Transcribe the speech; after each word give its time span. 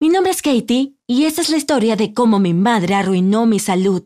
Mi 0.00 0.10
nombre 0.10 0.30
es 0.30 0.42
Katie 0.42 0.94
y 1.08 1.24
esta 1.24 1.42
es 1.42 1.50
la 1.50 1.56
historia 1.56 1.96
de 1.96 2.14
cómo 2.14 2.38
mi 2.38 2.54
madre 2.54 2.94
arruinó 2.94 3.46
mi 3.46 3.58
salud. 3.58 4.04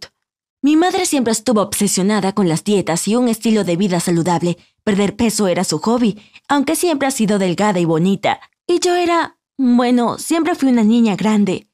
Mi 0.62 0.74
madre 0.74 1.04
siempre 1.04 1.32
estuvo 1.32 1.60
obsesionada 1.60 2.32
con 2.32 2.48
las 2.48 2.64
dietas 2.64 3.06
y 3.08 3.14
un 3.14 3.28
estilo 3.28 3.62
de 3.62 3.76
vida 3.76 4.00
saludable. 4.00 4.56
Perder 4.84 5.16
peso 5.16 5.48
era 5.48 5.64
su 5.64 5.80
hobby, 5.80 6.18
aunque 6.48 6.76
siempre 6.76 7.08
ha 7.08 7.10
sido 7.10 7.38
delgada 7.38 7.78
y 7.78 7.84
bonita. 7.84 8.40
Y 8.66 8.78
yo 8.80 8.94
era... 8.94 9.36
bueno, 9.58 10.16
siempre 10.16 10.54
fui 10.54 10.70
una 10.70 10.82
niña 10.82 11.14
grande. 11.14 11.68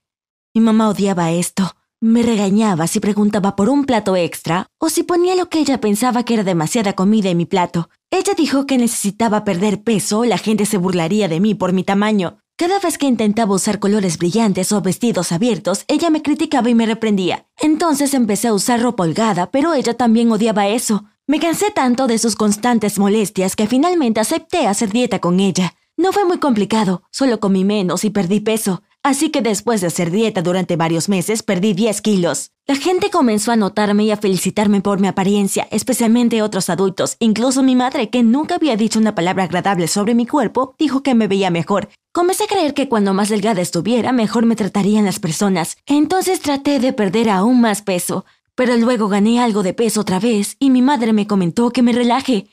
Mi 0.53 0.63
mamá 0.63 0.89
odiaba 0.89 1.31
esto. 1.31 1.77
Me 2.01 2.25
regañaba 2.25 2.89
si 2.89 2.99
preguntaba 2.99 3.55
por 3.55 3.69
un 3.69 3.85
plato 3.85 4.17
extra 4.17 4.67
o 4.79 4.89
si 4.89 5.05
ponía 5.05 5.37
lo 5.37 5.49
que 5.49 5.61
ella 5.61 5.81
pensaba 5.81 6.25
que 6.25 6.35
era 6.35 6.43
demasiada 6.43 6.95
comida 6.95 7.31
en 7.31 7.37
mi 7.37 7.47
plato. 7.47 7.89
Ella 8.11 8.35
dijo 8.37 8.67
que 8.67 8.79
necesitaba 8.79 9.45
perder 9.45 9.85
peso 9.85 10.25
la 10.25 10.39
gente 10.39 10.67
se 10.67 10.77
burlaría 10.77 11.29
de 11.29 11.39
mí 11.39 11.55
por 11.55 11.73
mi 11.73 11.85
tamaño. 11.85 12.39
Cada 12.59 12.81
vez 12.81 12.99
que 12.99 13.07
intentaba 13.07 13.55
usar 13.55 13.79
colores 13.79 14.19
brillantes 14.19 14.73
o 14.73 14.81
vestidos 14.81 15.31
abiertos, 15.31 15.85
ella 15.87 16.11
me 16.11 16.23
criticaba 16.23 16.69
y 16.69 16.75
me 16.75 16.87
reprendía. 16.87 17.47
Entonces 17.57 18.15
empecé 18.15 18.49
a 18.49 18.53
usar 18.53 18.83
ropa 18.83 19.05
holgada, 19.05 19.53
pero 19.53 19.75
ella 19.75 19.95
también 19.95 20.33
odiaba 20.33 20.67
eso. 20.67 21.05
Me 21.29 21.39
cansé 21.39 21.71
tanto 21.71 22.09
de 22.09 22.19
sus 22.19 22.35
constantes 22.35 22.99
molestias 22.99 23.55
que 23.55 23.69
finalmente 23.69 24.19
acepté 24.19 24.67
hacer 24.67 24.91
dieta 24.91 25.21
con 25.21 25.39
ella. 25.39 25.77
No 25.97 26.13
fue 26.13 26.25
muy 26.25 26.39
complicado, 26.39 27.05
solo 27.13 27.39
comí 27.39 27.65
menos 27.65 28.05
y 28.05 28.11
perdí 28.11 28.41
peso. 28.41 28.83
Así 29.03 29.31
que 29.31 29.43
después 29.43 29.81
de 29.81 29.87
hacer 29.87 30.11
dieta 30.11 30.43
durante 30.43 30.77
varios 30.77 31.09
meses, 31.09 31.43
perdí 31.43 31.73
10 31.73 32.01
kilos. 32.03 32.51
La 32.67 32.77
gente 32.77 33.11
comenzó 33.11 33.53
a 33.53 33.57
notarme 33.57 34.05
y 34.05 34.11
a 34.11 34.17
felicitarme 34.17 34.81
por 34.81 35.01
mi 35.01 35.09
apariencia, 35.09 35.67
especialmente 35.71 36.43
otros 36.43 36.69
adultos. 36.69 37.17
Incluso 37.19 37.63
mi 37.63 37.77
madre, 37.77 38.11
que 38.11 38.23
nunca 38.23 38.57
había 38.57 38.77
dicho 38.77 38.99
una 38.99 39.15
palabra 39.15 39.45
agradable 39.45 39.89
sobre 39.89 40.15
mi 40.15 40.27
cuerpo, 40.27 40.75
dijo 40.79 41.03
que 41.03 41.15
me 41.15 41.29
veía 41.29 41.51
mejor. 41.51 41.89
Comencé 42.13 42.45
a 42.45 42.49
creer 42.49 42.75
que 42.75 42.89
cuando 42.89 43.15
más 43.15 43.29
delgada 43.29 43.63
estuviera, 43.63 44.13
mejor 44.13 44.45
me 44.45 44.57
tratarían 44.57 45.05
las 45.05 45.21
personas. 45.21 45.79
Entonces 45.87 46.41
traté 46.41 46.81
de 46.81 46.93
perder 46.93 47.31
aún 47.31 47.61
más 47.61 47.83
peso. 47.83 48.25
Pero 48.55 48.77
luego 48.77 49.09
gané 49.09 49.41
algo 49.41 49.63
de 49.63 49.73
peso 49.73 50.01
otra 50.01 50.19
vez 50.19 50.57
y 50.59 50.71
mi 50.71 50.83
madre 50.83 51.13
me 51.13 51.29
comentó 51.29 51.71
que 51.71 51.83
me 51.83 51.93
relaje. 51.93 52.49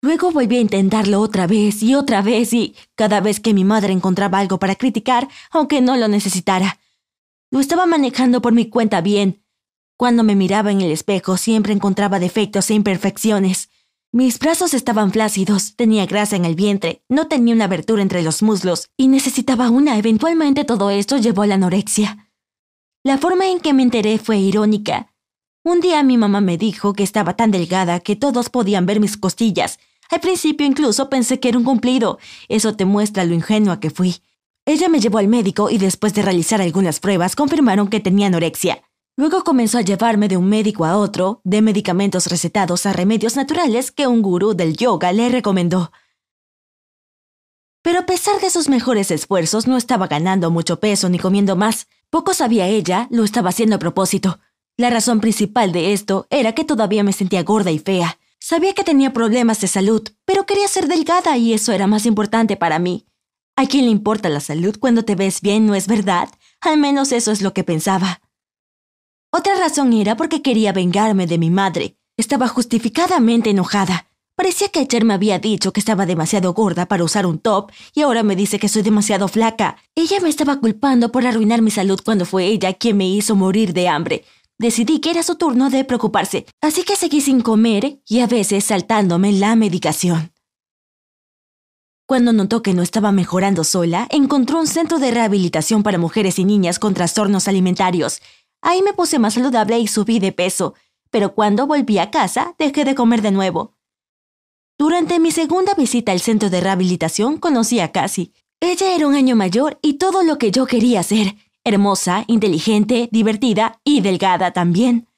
Luego 0.00 0.30
volví 0.30 0.56
a 0.56 0.60
intentarlo 0.60 1.20
otra 1.20 1.48
vez 1.48 1.82
y 1.82 1.96
otra 1.96 2.22
vez 2.22 2.52
y 2.52 2.76
cada 2.94 3.20
vez 3.20 3.40
que 3.40 3.52
mi 3.52 3.64
madre 3.64 3.92
encontraba 3.92 4.38
algo 4.38 4.58
para 4.60 4.76
criticar, 4.76 5.28
aunque 5.50 5.80
no 5.80 5.96
lo 5.96 6.06
necesitara. 6.06 6.78
Lo 7.50 7.58
estaba 7.58 7.84
manejando 7.86 8.40
por 8.40 8.52
mi 8.52 8.68
cuenta 8.68 9.00
bien. 9.00 9.42
Cuando 9.96 10.22
me 10.22 10.36
miraba 10.36 10.70
en 10.70 10.82
el 10.82 10.92
espejo 10.92 11.36
siempre 11.36 11.72
encontraba 11.72 12.20
defectos 12.20 12.70
e 12.70 12.74
imperfecciones. 12.74 13.70
Mis 14.12 14.38
brazos 14.38 14.72
estaban 14.72 15.10
flácidos, 15.10 15.74
tenía 15.74 16.06
grasa 16.06 16.36
en 16.36 16.44
el 16.44 16.54
vientre, 16.54 17.02
no 17.08 17.26
tenía 17.26 17.54
una 17.54 17.64
abertura 17.64 18.00
entre 18.00 18.22
los 18.22 18.42
muslos 18.42 18.90
y 18.96 19.08
necesitaba 19.08 19.68
una. 19.68 19.98
Eventualmente 19.98 20.64
todo 20.64 20.90
esto 20.90 21.16
llevó 21.16 21.42
a 21.42 21.48
la 21.48 21.56
anorexia. 21.56 22.30
La 23.02 23.18
forma 23.18 23.48
en 23.48 23.58
que 23.58 23.72
me 23.72 23.82
enteré 23.82 24.18
fue 24.18 24.38
irónica. 24.38 25.12
Un 25.64 25.80
día 25.80 26.04
mi 26.04 26.16
mamá 26.16 26.40
me 26.40 26.56
dijo 26.56 26.92
que 26.92 27.02
estaba 27.02 27.34
tan 27.34 27.50
delgada 27.50 27.98
que 27.98 28.14
todos 28.14 28.48
podían 28.48 28.86
ver 28.86 29.00
mis 29.00 29.16
costillas 29.16 29.80
al 30.10 30.20
principio 30.20 30.66
incluso 30.66 31.10
pensé 31.10 31.38
que 31.40 31.48
era 31.48 31.58
un 31.58 31.64
cumplido. 31.64 32.18
Eso 32.48 32.74
te 32.74 32.84
muestra 32.84 33.24
lo 33.24 33.34
ingenua 33.34 33.80
que 33.80 33.90
fui. 33.90 34.16
Ella 34.64 34.88
me 34.88 35.00
llevó 35.00 35.18
al 35.18 35.28
médico 35.28 35.70
y 35.70 35.78
después 35.78 36.14
de 36.14 36.22
realizar 36.22 36.60
algunas 36.60 37.00
pruebas 37.00 37.36
confirmaron 37.36 37.88
que 37.88 38.00
tenía 38.00 38.26
anorexia. 38.26 38.82
Luego 39.16 39.42
comenzó 39.42 39.78
a 39.78 39.82
llevarme 39.82 40.28
de 40.28 40.36
un 40.36 40.48
médico 40.48 40.84
a 40.84 40.96
otro, 40.96 41.40
de 41.42 41.60
medicamentos 41.60 42.26
recetados 42.26 42.86
a 42.86 42.92
remedios 42.92 43.34
naturales 43.34 43.90
que 43.90 44.06
un 44.06 44.22
gurú 44.22 44.54
del 44.54 44.76
yoga 44.76 45.12
le 45.12 45.28
recomendó. 45.28 45.90
Pero 47.82 48.00
a 48.00 48.06
pesar 48.06 48.40
de 48.40 48.50
sus 48.50 48.68
mejores 48.68 49.10
esfuerzos, 49.10 49.66
no 49.66 49.76
estaba 49.76 50.06
ganando 50.06 50.50
mucho 50.50 50.78
peso 50.78 51.08
ni 51.08 51.18
comiendo 51.18 51.56
más. 51.56 51.88
Poco 52.10 52.34
sabía 52.34 52.66
ella, 52.66 53.08
lo 53.10 53.24
estaba 53.24 53.50
haciendo 53.50 53.76
a 53.76 53.78
propósito. 53.78 54.38
La 54.76 54.90
razón 54.90 55.20
principal 55.20 55.72
de 55.72 55.92
esto 55.92 56.26
era 56.30 56.52
que 56.52 56.64
todavía 56.64 57.02
me 57.02 57.12
sentía 57.12 57.42
gorda 57.42 57.70
y 57.70 57.78
fea. 57.78 58.17
Sabía 58.40 58.72
que 58.72 58.84
tenía 58.84 59.12
problemas 59.12 59.60
de 59.60 59.68
salud, 59.68 60.08
pero 60.24 60.46
quería 60.46 60.68
ser 60.68 60.88
delgada 60.88 61.36
y 61.36 61.52
eso 61.52 61.72
era 61.72 61.86
más 61.86 62.06
importante 62.06 62.56
para 62.56 62.78
mí. 62.78 63.06
¿A 63.56 63.66
quién 63.66 63.86
le 63.86 63.90
importa 63.90 64.28
la 64.28 64.40
salud 64.40 64.76
cuando 64.78 65.04
te 65.04 65.16
ves 65.16 65.40
bien, 65.40 65.66
no 65.66 65.74
es 65.74 65.88
verdad? 65.88 66.28
Al 66.60 66.78
menos 66.78 67.12
eso 67.12 67.32
es 67.32 67.42
lo 67.42 67.52
que 67.52 67.64
pensaba. 67.64 68.20
Otra 69.32 69.56
razón 69.56 69.92
era 69.92 70.16
porque 70.16 70.42
quería 70.42 70.72
vengarme 70.72 71.26
de 71.26 71.38
mi 71.38 71.50
madre. 71.50 71.98
Estaba 72.16 72.48
justificadamente 72.48 73.50
enojada. 73.50 74.06
Parecía 74.36 74.68
que 74.68 74.78
ayer 74.78 75.04
me 75.04 75.14
había 75.14 75.40
dicho 75.40 75.72
que 75.72 75.80
estaba 75.80 76.06
demasiado 76.06 76.54
gorda 76.54 76.86
para 76.86 77.02
usar 77.02 77.26
un 77.26 77.40
top 77.40 77.72
y 77.92 78.02
ahora 78.02 78.22
me 78.22 78.36
dice 78.36 78.60
que 78.60 78.68
soy 78.68 78.82
demasiado 78.82 79.26
flaca. 79.26 79.76
Ella 79.96 80.20
me 80.20 80.28
estaba 80.28 80.60
culpando 80.60 81.10
por 81.10 81.26
arruinar 81.26 81.60
mi 81.60 81.72
salud 81.72 82.00
cuando 82.04 82.24
fue 82.24 82.46
ella 82.46 82.72
quien 82.74 82.96
me 82.96 83.08
hizo 83.08 83.34
morir 83.34 83.72
de 83.72 83.88
hambre. 83.88 84.24
Decidí 84.58 84.98
que 84.98 85.10
era 85.10 85.22
su 85.22 85.36
turno 85.36 85.70
de 85.70 85.84
preocuparse, 85.84 86.44
así 86.60 86.82
que 86.82 86.96
seguí 86.96 87.20
sin 87.20 87.42
comer 87.42 88.00
y 88.08 88.20
a 88.20 88.26
veces 88.26 88.64
saltándome 88.64 89.32
la 89.32 89.54
medicación. 89.54 90.32
Cuando 92.06 92.32
notó 92.32 92.62
que 92.62 92.74
no 92.74 92.82
estaba 92.82 93.12
mejorando 93.12 93.62
sola, 93.62 94.08
encontró 94.10 94.58
un 94.58 94.66
centro 94.66 94.98
de 94.98 95.12
rehabilitación 95.12 95.84
para 95.84 95.98
mujeres 95.98 96.40
y 96.40 96.44
niñas 96.44 96.80
con 96.80 96.94
trastornos 96.94 97.46
alimentarios. 97.46 98.20
Ahí 98.60 98.82
me 98.82 98.94
puse 98.94 99.20
más 99.20 99.34
saludable 99.34 99.78
y 99.78 99.86
subí 99.86 100.18
de 100.18 100.32
peso, 100.32 100.74
pero 101.10 101.34
cuando 101.34 101.66
volví 101.68 101.98
a 101.98 102.10
casa 102.10 102.56
dejé 102.58 102.84
de 102.84 102.96
comer 102.96 103.22
de 103.22 103.30
nuevo. 103.30 103.74
Durante 104.76 105.20
mi 105.20 105.30
segunda 105.30 105.74
visita 105.74 106.10
al 106.10 106.20
centro 106.20 106.50
de 106.50 106.60
rehabilitación 106.60 107.36
conocí 107.36 107.78
a 107.78 107.92
Cassie. 107.92 108.32
Ella 108.60 108.94
era 108.94 109.06
un 109.06 109.14
año 109.14 109.36
mayor 109.36 109.78
y 109.82 109.94
todo 109.94 110.24
lo 110.24 110.38
que 110.38 110.50
yo 110.50 110.66
quería 110.66 111.02
ser 111.04 111.36
hermosa, 111.68 112.24
inteligente, 112.26 113.08
divertida 113.12 113.80
y 113.84 114.00
delgada 114.00 114.52
también. 114.52 115.08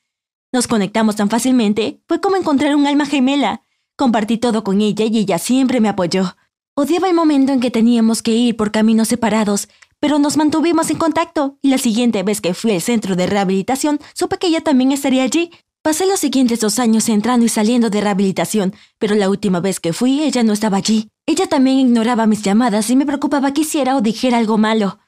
Nos 0.53 0.67
conectamos 0.67 1.17
tan 1.17 1.31
fácilmente, 1.31 2.01
fue 2.09 2.21
como 2.21 2.37
encontrar 2.37 2.75
un 2.75 2.87
alma 2.87 3.07
gemela. 3.07 3.63
Compartí 3.97 4.39
todo 4.39 4.65
con 4.65 4.81
ella 4.81 5.05
y 5.05 5.19
ella 5.19 5.39
siempre 5.39 5.81
me 5.81 5.89
apoyó. 5.89 6.37
Odiaba 6.75 7.09
el 7.09 7.15
momento 7.15 7.53
en 7.53 7.61
que 7.61 7.71
teníamos 7.71 8.23
que 8.23 8.33
ir 8.33 8.57
por 8.57 8.73
caminos 8.73 9.09
separados, 9.09 9.69
pero 10.01 10.19
nos 10.19 10.37
mantuvimos 10.37 10.91
en 10.91 10.97
contacto 10.97 11.59
y 11.63 11.69
la 11.69 11.79
siguiente 11.79 12.23
vez 12.23 12.41
que 12.41 12.55
fui 12.55 12.73
al 12.73 12.81
centro 12.81 13.17
de 13.17 13.27
rehabilitación 13.27 14.01
supe 14.15 14.39
que 14.39 14.47
ella 14.47 14.63
también 14.63 14.93
estaría 14.93 15.23
allí. 15.23 15.51
Pasé 15.83 16.07
los 16.07 16.21
siguientes 16.21 16.61
dos 16.61 16.79
años 16.79 17.09
entrando 17.09 17.47
y 17.47 17.49
saliendo 17.49 17.91
de 17.91 18.01
rehabilitación, 18.01 18.75
pero 18.99 19.15
la 19.15 19.29
última 19.29 19.61
vez 19.61 19.81
que 19.81 19.93
fui 19.93 20.23
ella 20.23 20.43
no 20.43 20.53
estaba 20.53 20.79
allí. 20.79 21.09
Ella 21.27 21.47
también 21.47 21.79
ignoraba 21.79 22.27
mis 22.27 22.43
llamadas 22.43 22.91
y 22.91 22.97
me 22.97 23.07
preocupaba 23.07 23.53
que 23.53 23.61
hiciera 23.61 23.97
o 23.97 24.01
dijera 24.01 24.39
algo 24.39 24.59
malo. 24.59 24.99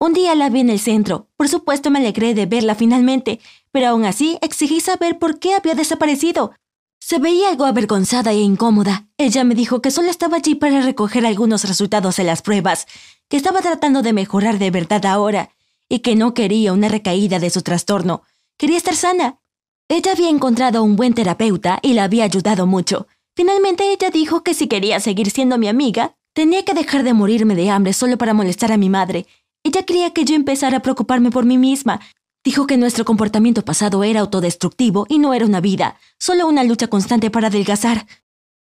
Un 0.00 0.12
día 0.12 0.36
la 0.36 0.48
vi 0.48 0.60
en 0.60 0.70
el 0.70 0.78
centro. 0.78 1.26
Por 1.36 1.48
supuesto 1.48 1.90
me 1.90 1.98
alegré 1.98 2.32
de 2.32 2.46
verla 2.46 2.76
finalmente, 2.76 3.40
pero 3.72 3.88
aún 3.88 4.04
así 4.04 4.38
exigí 4.42 4.80
saber 4.80 5.18
por 5.18 5.40
qué 5.40 5.54
había 5.54 5.74
desaparecido. 5.74 6.52
Se 7.00 7.18
veía 7.18 7.48
algo 7.48 7.64
avergonzada 7.64 8.30
e 8.30 8.36
incómoda. 8.36 9.08
Ella 9.18 9.42
me 9.42 9.56
dijo 9.56 9.82
que 9.82 9.90
solo 9.90 10.08
estaba 10.08 10.36
allí 10.36 10.54
para 10.54 10.82
recoger 10.82 11.26
algunos 11.26 11.64
resultados 11.64 12.16
de 12.16 12.24
las 12.24 12.42
pruebas, 12.42 12.86
que 13.28 13.36
estaba 13.36 13.60
tratando 13.60 14.02
de 14.02 14.12
mejorar 14.12 14.60
de 14.60 14.70
verdad 14.70 15.04
ahora, 15.04 15.50
y 15.88 15.98
que 15.98 16.14
no 16.14 16.32
quería 16.32 16.72
una 16.72 16.88
recaída 16.88 17.40
de 17.40 17.50
su 17.50 17.62
trastorno. 17.62 18.22
Quería 18.56 18.76
estar 18.76 18.94
sana. 18.94 19.40
Ella 19.88 20.12
había 20.12 20.28
encontrado 20.28 20.84
un 20.84 20.94
buen 20.94 21.14
terapeuta 21.14 21.80
y 21.82 21.94
la 21.94 22.04
había 22.04 22.22
ayudado 22.22 22.68
mucho. 22.68 23.08
Finalmente 23.34 23.92
ella 23.92 24.10
dijo 24.10 24.44
que 24.44 24.54
si 24.54 24.68
quería 24.68 25.00
seguir 25.00 25.30
siendo 25.30 25.58
mi 25.58 25.66
amiga, 25.66 26.14
tenía 26.34 26.64
que 26.64 26.74
dejar 26.74 27.02
de 27.02 27.14
morirme 27.14 27.56
de 27.56 27.70
hambre 27.70 27.92
solo 27.92 28.16
para 28.16 28.34
molestar 28.34 28.70
a 28.70 28.76
mi 28.76 28.88
madre 28.88 29.26
ella 29.64 29.82
quería 29.82 30.12
que 30.12 30.24
yo 30.24 30.34
empezara 30.34 30.78
a 30.78 30.82
preocuparme 30.82 31.30
por 31.30 31.44
mí 31.44 31.58
misma. 31.58 32.00
Dijo 32.44 32.66
que 32.66 32.76
nuestro 32.76 33.04
comportamiento 33.04 33.64
pasado 33.64 34.04
era 34.04 34.20
autodestructivo 34.20 35.06
y 35.08 35.18
no 35.18 35.34
era 35.34 35.44
una 35.44 35.60
vida, 35.60 35.96
solo 36.18 36.46
una 36.46 36.64
lucha 36.64 36.86
constante 36.88 37.30
para 37.30 37.48
adelgazar. 37.48 38.06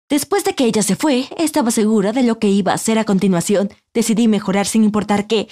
Después 0.09 0.43
de 0.43 0.53
que 0.53 0.65
ella 0.65 0.83
se 0.83 0.95
fue, 0.95 1.27
estaba 1.37 1.71
segura 1.71 2.11
de 2.11 2.23
lo 2.23 2.39
que 2.39 2.49
iba 2.49 2.71
a 2.71 2.75
hacer 2.75 2.99
a 2.99 3.05
continuación. 3.05 3.69
Decidí 3.93 4.27
mejorar 4.27 4.67
sin 4.67 4.83
importar 4.83 5.27
qué. 5.27 5.47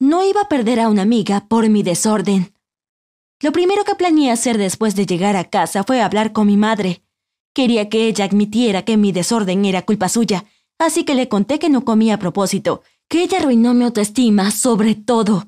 No 0.00 0.26
iba 0.26 0.42
a 0.42 0.48
perder 0.48 0.80
a 0.80 0.88
una 0.88 1.02
amiga 1.02 1.46
por 1.46 1.68
mi 1.68 1.82
desorden. 1.82 2.54
Lo 3.40 3.52
primero 3.52 3.84
que 3.84 3.94
planeé 3.94 4.30
hacer 4.30 4.56
después 4.56 4.94
de 4.96 5.06
llegar 5.06 5.36
a 5.36 5.44
casa 5.44 5.84
fue 5.84 6.00
hablar 6.00 6.32
con 6.32 6.46
mi 6.46 6.56
madre. 6.56 7.02
Quería 7.54 7.88
que 7.88 8.06
ella 8.06 8.24
admitiera 8.24 8.82
que 8.82 8.96
mi 8.96 9.12
desorden 9.12 9.64
era 9.64 9.82
culpa 9.82 10.08
suya, 10.08 10.46
así 10.78 11.04
que 11.04 11.14
le 11.14 11.28
conté 11.28 11.58
que 11.58 11.68
no 11.68 11.84
comía 11.84 12.14
a 12.14 12.18
propósito, 12.18 12.82
que 13.12 13.22
ella 13.22 13.40
arruinó 13.40 13.74
mi 13.74 13.84
autoestima 13.84 14.50
sobre 14.50 14.94
todo. 14.94 15.44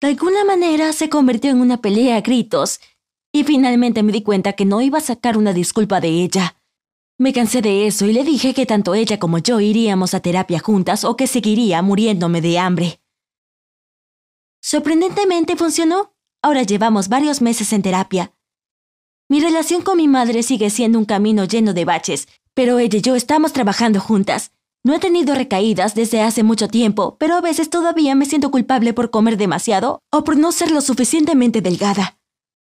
De 0.00 0.08
alguna 0.08 0.44
manera 0.44 0.92
se 0.92 1.08
convirtió 1.08 1.52
en 1.52 1.60
una 1.60 1.80
pelea 1.80 2.16
a 2.16 2.20
gritos, 2.20 2.80
y 3.32 3.44
finalmente 3.44 4.02
me 4.02 4.10
di 4.10 4.24
cuenta 4.24 4.54
que 4.54 4.64
no 4.64 4.80
iba 4.80 4.98
a 4.98 5.00
sacar 5.00 5.38
una 5.38 5.52
disculpa 5.52 6.00
de 6.00 6.08
ella. 6.08 6.56
Me 7.16 7.32
cansé 7.32 7.62
de 7.62 7.86
eso 7.86 8.06
y 8.06 8.12
le 8.12 8.24
dije 8.24 8.54
que 8.54 8.66
tanto 8.66 8.94
ella 8.94 9.20
como 9.20 9.38
yo 9.38 9.60
iríamos 9.60 10.14
a 10.14 10.20
terapia 10.20 10.58
juntas 10.58 11.04
o 11.04 11.16
que 11.16 11.28
seguiría 11.28 11.80
muriéndome 11.80 12.40
de 12.40 12.58
hambre. 12.58 13.00
Sorprendentemente 14.60 15.54
funcionó. 15.54 16.12
Ahora 16.42 16.64
llevamos 16.64 17.08
varios 17.08 17.40
meses 17.40 17.72
en 17.72 17.82
terapia. 17.82 18.34
Mi 19.28 19.38
relación 19.38 19.82
con 19.82 19.96
mi 19.98 20.08
madre 20.08 20.42
sigue 20.42 20.70
siendo 20.70 20.98
un 20.98 21.04
camino 21.04 21.44
lleno 21.44 21.72
de 21.72 21.84
baches, 21.84 22.26
pero 22.52 22.80
ella 22.80 22.98
y 22.98 23.02
yo 23.02 23.14
estamos 23.14 23.52
trabajando 23.52 24.00
juntas. 24.00 24.50
No 24.82 24.94
he 24.94 24.98
tenido 24.98 25.34
recaídas 25.34 25.94
desde 25.94 26.22
hace 26.22 26.42
mucho 26.42 26.68
tiempo, 26.68 27.16
pero 27.18 27.34
a 27.34 27.42
veces 27.42 27.68
todavía 27.68 28.14
me 28.14 28.24
siento 28.24 28.50
culpable 28.50 28.94
por 28.94 29.10
comer 29.10 29.36
demasiado 29.36 30.00
o 30.10 30.24
por 30.24 30.38
no 30.38 30.52
ser 30.52 30.70
lo 30.70 30.80
suficientemente 30.80 31.60
delgada. 31.60 32.18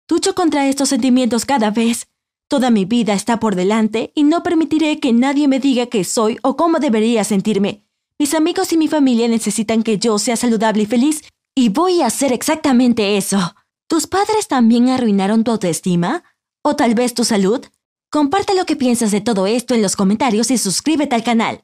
Lucho 0.10 0.34
contra 0.34 0.68
estos 0.68 0.90
sentimientos 0.90 1.46
cada 1.46 1.70
vez. 1.70 2.08
Toda 2.48 2.72
mi 2.72 2.86
vida 2.86 3.14
está 3.14 3.40
por 3.40 3.56
delante 3.56 4.12
y 4.16 4.24
no 4.24 4.42
permitiré 4.42 5.00
que 5.00 5.14
nadie 5.14 5.48
me 5.48 5.60
diga 5.60 5.86
qué 5.86 6.04
soy 6.04 6.40
o 6.42 6.58
cómo 6.58 6.80
debería 6.80 7.24
sentirme. 7.24 7.86
Mis 8.18 8.34
amigos 8.34 8.74
y 8.74 8.78
mi 8.78 8.88
familia 8.88 9.28
necesitan 9.28 9.84
que 9.84 10.00
yo 10.00 10.18
sea 10.18 10.36
saludable 10.36 10.84
y 10.84 10.88
feliz 10.88 11.22
y 11.56 11.70
voy 11.70 12.02
a 12.02 12.08
hacer 12.08 12.34
exactamente 12.34 13.18
eso. 13.18 13.56
¿Tus 13.88 14.08
padres 14.08 14.48
también 14.48 14.90
arruinaron 14.90 15.44
tu 15.44 15.52
autoestima? 15.52 16.24
¿O 16.64 16.76
tal 16.76 16.96
vez 16.96 17.14
tu 17.14 17.24
salud? 17.24 17.64
Comparte 18.10 18.56
lo 18.56 18.66
que 18.66 18.76
piensas 18.76 19.12
de 19.12 19.22
todo 19.22 19.46
esto 19.46 19.76
en 19.76 19.84
los 19.84 19.96
comentarios 19.96 20.50
y 20.50 20.58
suscríbete 20.58 21.14
al 21.16 21.24
canal. 21.24 21.64